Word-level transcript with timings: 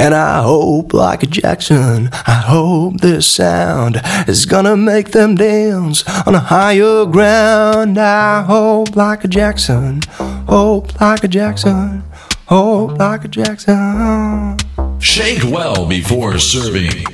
And 0.00 0.14
I 0.14 0.42
hope, 0.42 0.94
like 0.94 1.24
a 1.24 1.26
Jackson, 1.26 2.08
I 2.12 2.42
hope 2.46 3.00
this 3.00 3.26
sound 3.26 4.00
is 4.28 4.46
gonna 4.46 4.76
make 4.76 5.10
them 5.10 5.34
dance 5.34 6.04
on 6.24 6.36
a 6.36 6.38
higher 6.38 7.04
ground. 7.04 7.98
I 7.98 8.42
hope, 8.42 8.94
like 8.94 9.24
a 9.24 9.28
Jackson, 9.28 10.02
hope 10.46 11.00
like 11.00 11.24
a 11.24 11.28
Jackson, 11.28 12.04
hope 12.46 12.96
like 13.00 13.24
a 13.24 13.28
Jackson. 13.28 14.56
Shake 15.00 15.42
well 15.42 15.84
before 15.86 16.38
serving. 16.38 17.04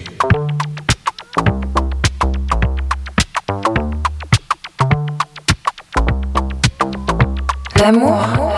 L'amour, 7.80 8.53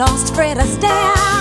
lost 0.00 0.34
Fred 0.34 0.56
Astaire. 0.56 1.39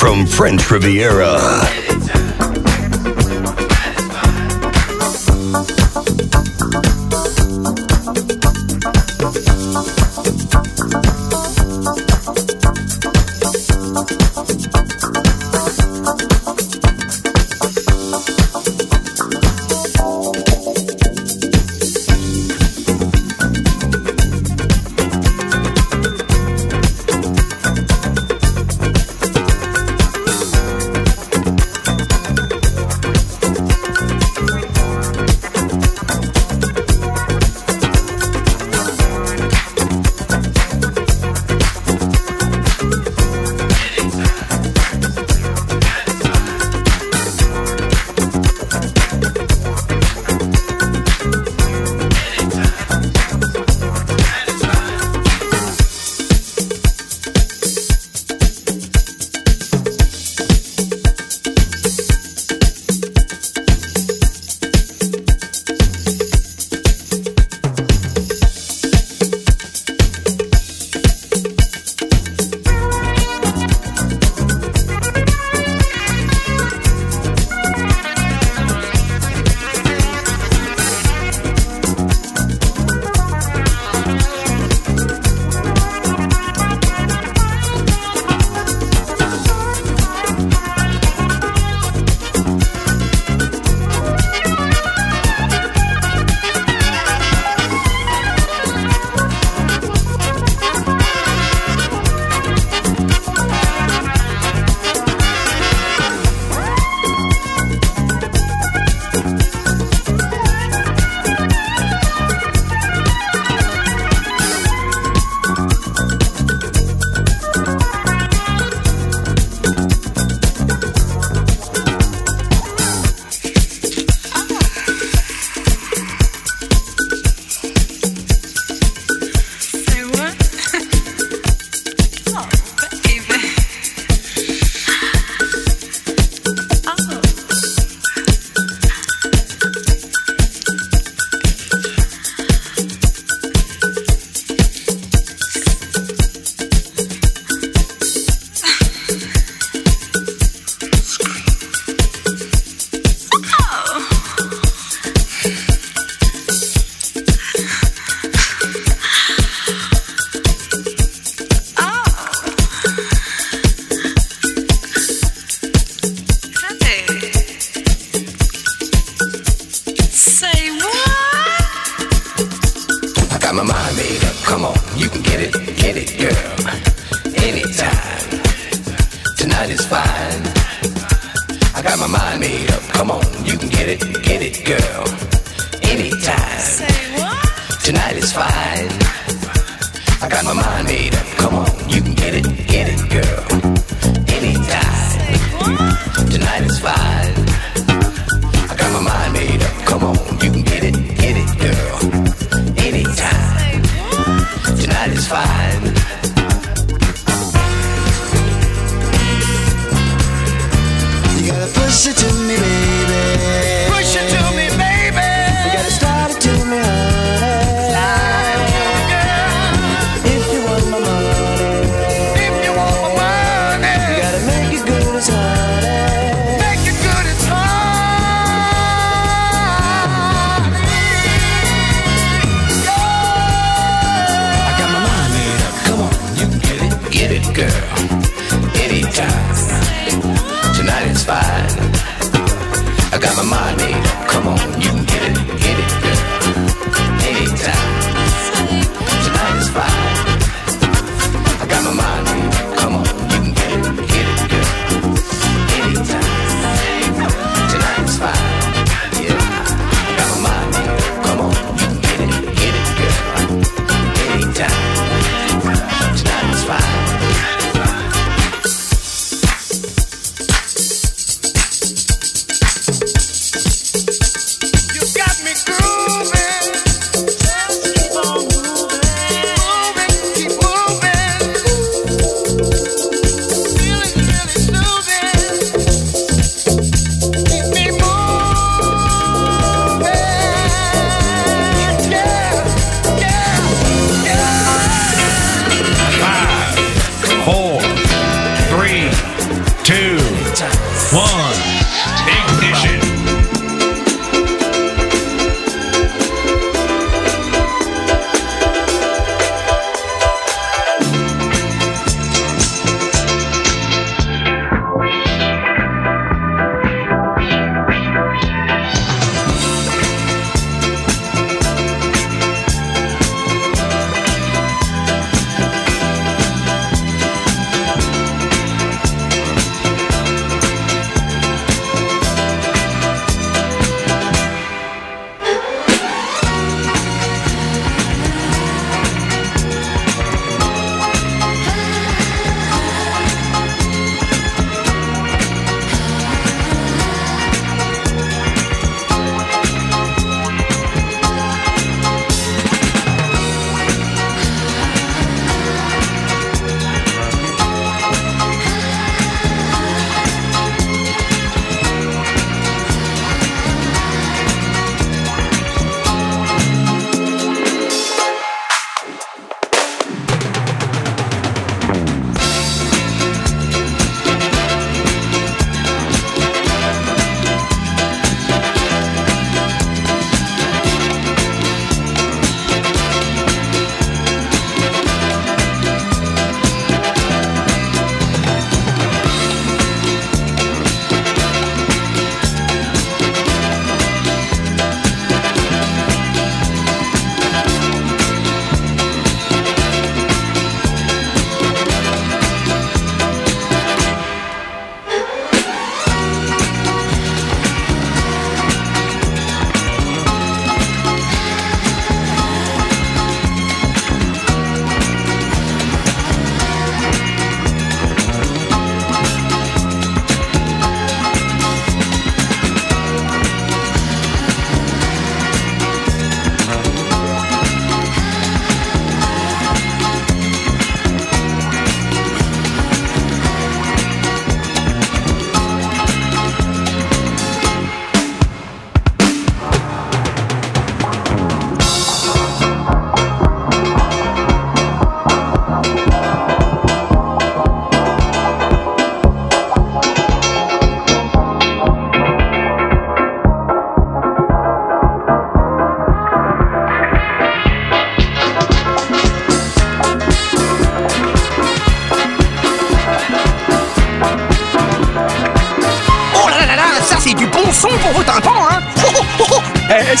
From 0.00 0.24
French 0.24 0.70
Riviera. 0.70 1.79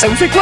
Ça 0.00 0.08
vous 0.08 0.16
fait 0.16 0.30
quoi 0.30 0.39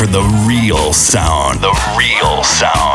for 0.00 0.06
the 0.06 0.22
real 0.48 0.94
sound. 0.94 1.60
The 1.60 1.94
real 1.98 2.42
sound. 2.42 2.89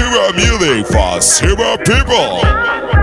Syrup 0.00 0.34
music 0.34 0.86
for 0.86 1.20
are 1.20 1.76
people. 1.84 2.99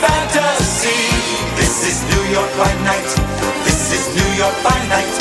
Fantasy. 0.00 0.98
This 1.54 1.86
is 1.86 1.98
New 2.10 2.24
York 2.34 2.50
by 2.58 2.72
night. 2.82 3.10
This 3.62 3.92
is 3.94 4.04
New 4.16 4.30
York 4.34 4.56
by 4.64 4.78
night. 4.90 5.14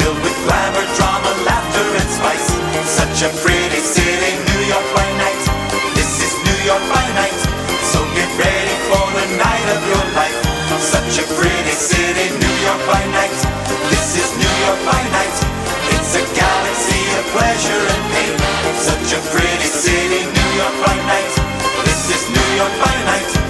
Filled 0.00 0.20
with 0.24 0.36
glamour, 0.46 0.86
drama, 0.96 1.32
laughter, 1.44 1.84
and 1.84 2.08
spice. 2.08 2.48
Such 2.88 3.28
a 3.28 3.30
pretty 3.42 3.80
city, 3.80 4.32
New 4.48 4.62
York 4.70 4.86
by 4.96 5.08
night. 5.20 5.42
This 5.96 6.12
is 6.24 6.32
New 6.46 6.58
York 6.64 6.84
by 6.88 7.04
night. 7.18 7.40
So 7.92 8.00
get 8.16 8.30
ready 8.40 8.76
for 8.88 9.04
the 9.18 9.26
night 9.36 9.68
of 9.76 9.80
your 9.92 10.06
life. 10.16 10.38
Such 10.80 11.20
a 11.20 11.26
pretty 11.36 11.74
city, 11.76 12.32
New 12.32 12.56
York 12.64 12.82
by 12.88 13.02
night. 13.12 13.36
This 13.92 14.16
is 14.16 14.30
New 14.40 14.54
York 14.64 14.80
by 14.88 15.00
night. 15.12 15.36
It's 15.94 16.12
a 16.16 16.24
galaxy 16.32 17.02
of 17.18 17.24
pleasure 17.36 17.82
and 17.92 18.04
pain. 18.12 18.34
Such 18.78 19.08
a 19.16 19.20
pretty 19.32 19.68
city, 19.68 20.22
New 20.28 20.50
York 20.60 20.76
by 20.84 20.96
night. 21.12 21.32
This 21.84 22.02
is 22.08 22.22
New 22.32 22.48
York 22.56 22.74
by 22.80 22.94
night. 23.04 23.43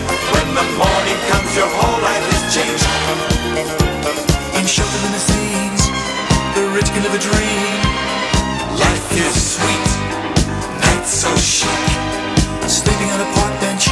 The 0.55 0.63
morning 0.79 1.19
comes, 1.27 1.57
your 1.57 1.67
whole 1.67 2.01
life 2.01 2.27
is 2.33 2.55
changed. 2.55 2.87
The 6.55 6.71
rich 6.71 6.87
a 6.87 7.19
dream. 7.19 7.79
Life 8.79 9.11
is 9.19 9.35
sweet, 9.35 9.89
night 10.79 11.03
so 11.03 11.35
chic. 11.35 11.67
Sleeping 12.71 13.11
on 13.11 13.21
a 13.27 13.29
park 13.35 13.51
bench, 13.59 13.91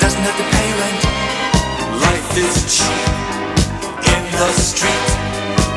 doesn't 0.00 0.24
have 0.24 0.38
to 0.40 0.46
pay 0.48 0.68
rent. 0.80 1.02
Life 2.00 2.32
is 2.40 2.56
cheap 2.72 3.12
in 4.08 4.24
the 4.40 4.50
street. 4.56 5.08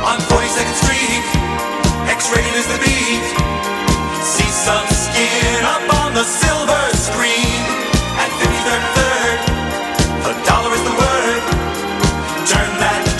On 0.07 0.15
42nd 0.31 0.75
Street, 0.79 1.25
X-rated 2.07 2.55
is 2.55 2.67
the 2.71 2.79
beat. 2.79 3.25
See 4.23 4.47
some 4.47 4.87
skin 4.87 5.65
up 5.67 5.83
on 5.99 6.13
the 6.13 6.23
silver 6.23 6.83
screen. 6.95 7.59
At 8.15 8.31
53rd 8.39 9.10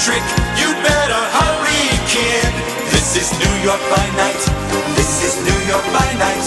trick, 0.02 0.26
you 0.58 0.66
better 0.82 1.22
hurry, 1.38 1.86
kid. 2.10 2.50
This 2.90 3.14
is 3.22 3.30
New 3.38 3.56
York 3.62 3.82
by 3.94 4.02
night. 4.18 4.42
This 4.98 5.22
is 5.22 5.38
New 5.46 5.60
York 5.70 5.86
by 5.94 6.10
night. 6.18 6.42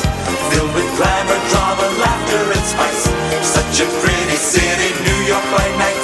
Filled 0.50 0.74
with 0.74 0.90
glamour, 0.98 1.38
drama, 1.54 1.86
laughter, 2.02 2.42
and 2.50 2.64
spice. 2.66 3.06
Such 3.46 3.78
a 3.78 3.86
pretty 4.02 4.38
city, 4.42 4.90
New 5.06 5.20
York 5.30 5.46
by 5.54 5.66
night. 5.78 6.02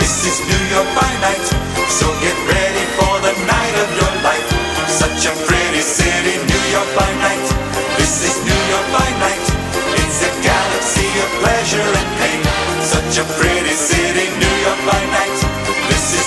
This 0.00 0.24
is 0.24 0.40
New 0.48 0.64
York 0.72 0.88
by 0.96 1.12
night. 1.20 1.44
So 1.92 2.08
get 2.24 2.36
ready 2.48 2.84
for 2.96 3.14
the 3.20 3.34
night 3.44 3.76
of 3.76 3.88
your 3.92 4.14
life. 4.24 4.48
Such 4.88 5.28
a 5.28 5.34
pretty 5.44 5.84
city, 5.84 6.40
New 6.48 6.64
York 6.72 6.90
by 6.96 7.12
night. 7.20 7.46
This 8.00 8.24
is 8.24 8.40
New 8.40 8.62
York 8.72 8.88
by 8.96 9.08
night. 9.20 9.44
It's 10.00 10.24
a 10.24 10.32
galaxy 10.40 11.08
of 11.20 11.28
pleasure 11.44 11.90
and 11.92 12.08
pain. 12.24 12.40
Such 12.80 13.20
a 13.20 13.24
pretty 13.36 13.76
city, 13.76 14.32
New 14.40 14.54
York 14.64 14.80
by 14.88 15.02
night. 15.12 15.25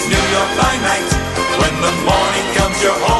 New 0.09 0.25
York 0.35 0.51
by 0.57 0.73
night. 0.89 1.09
When 1.61 1.75
the 1.85 1.93
morning 2.01 2.47
comes, 2.57 2.81
your 2.81 2.97
whole 3.05 3.18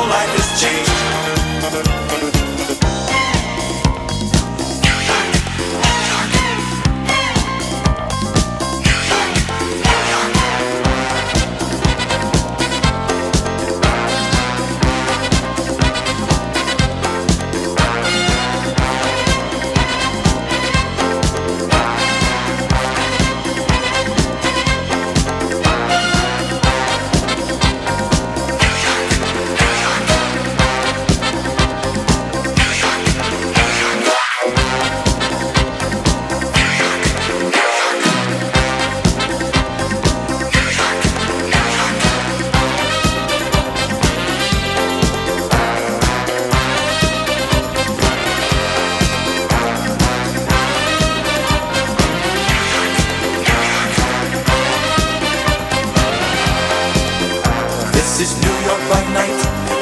night. 59.19 59.39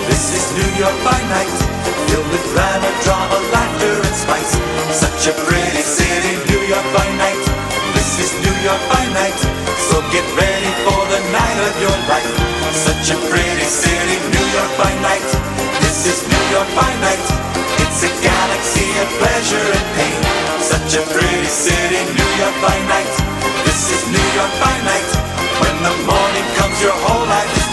This 0.09 0.34
is 0.34 0.45
New 0.57 0.72
York 0.81 0.97
by 1.05 1.19
night. 1.30 1.53
Filled 2.09 2.30
with 2.34 2.45
glamour, 2.53 2.93
drama, 3.05 3.38
laughter, 3.53 3.93
and 4.01 4.15
spice. 4.18 4.53
Such 4.89 5.30
a 5.30 5.34
pretty 5.45 5.84
city, 5.85 6.34
New 6.49 6.64
York 6.65 6.88
by 6.97 7.07
night. 7.22 7.43
This 7.93 8.11
is 8.23 8.31
New 8.41 8.57
York 8.65 8.81
by 8.89 9.03
night. 9.14 9.38
So 9.89 10.01
get 10.09 10.26
ready 10.34 10.72
for 10.85 11.01
the 11.14 11.22
night 11.30 11.59
of 11.69 11.73
your 11.84 11.97
life. 12.09 12.31
Such 12.73 13.14
a 13.14 13.18
pretty 13.30 13.68
city, 13.69 14.18
New 14.34 14.47
York 14.57 14.73
by 14.81 14.93
night. 15.05 15.27
This 15.85 15.99
is 16.09 16.19
New 16.26 16.45
York 16.55 16.69
by 16.73 16.91
night. 17.05 17.26
It's 17.84 18.01
a 18.09 18.11
galaxy 18.26 18.89
of 19.03 19.07
pleasure 19.22 19.68
and 19.77 19.88
pain. 19.97 20.19
Such 20.73 20.91
a 20.97 21.03
pretty 21.14 21.51
city, 21.51 22.01
New 22.18 22.31
York 22.41 22.57
by 22.65 22.77
night. 22.89 23.14
This 23.68 23.81
is 23.93 24.01
New 24.09 24.27
York 24.38 24.53
by 24.65 24.76
night. 24.91 25.09
When 25.61 25.76
the 25.85 25.95
morning 26.09 26.47
comes, 26.57 26.77
your 26.81 26.97
whole 27.05 27.26
life 27.30 27.53
is 27.61 27.66